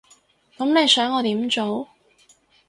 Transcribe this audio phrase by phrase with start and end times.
[0.57, 1.87] 噉你想我點做？